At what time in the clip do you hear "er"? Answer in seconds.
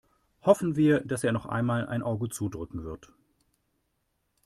1.23-1.31